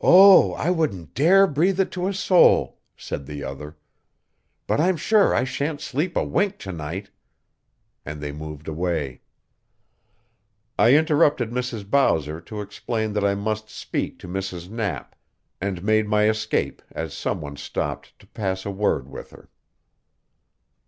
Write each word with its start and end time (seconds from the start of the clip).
"Oh, 0.00 0.52
I 0.54 0.70
wouldn't 0.70 1.14
dare 1.14 1.44
breathe 1.48 1.80
it 1.80 1.90
to 1.90 2.06
a 2.06 2.14
soul," 2.14 2.78
said 2.96 3.26
the 3.26 3.42
other. 3.42 3.76
"But 4.68 4.78
I'm 4.80 4.96
sure 4.96 5.34
I 5.34 5.42
shan't 5.42 5.80
sleep 5.80 6.16
a 6.16 6.22
wink 6.22 6.58
tonight." 6.58 7.10
And 8.06 8.20
they 8.20 8.30
moved 8.30 8.68
away. 8.68 9.22
I 10.78 10.94
interrupted 10.94 11.50
Mrs. 11.50 11.90
Bowser 11.90 12.40
to 12.42 12.60
explain 12.60 13.14
that 13.14 13.24
I 13.24 13.34
must 13.34 13.68
speak 13.68 14.20
to 14.20 14.28
Mrs. 14.28 14.70
Knapp, 14.70 15.16
and 15.60 15.82
made 15.82 16.06
my 16.06 16.28
escape 16.28 16.80
as 16.92 17.12
some 17.12 17.40
one 17.40 17.56
stopped 17.56 18.16
to 18.20 18.28
pass 18.28 18.64
a 18.64 18.70
word 18.70 19.08
with 19.08 19.30
her. 19.30 19.50